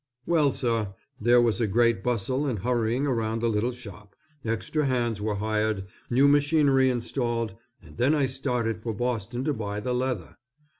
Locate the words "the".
3.39-3.49, 9.79-9.93